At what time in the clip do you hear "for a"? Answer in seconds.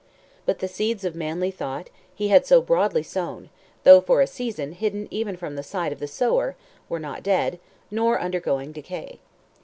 4.01-4.25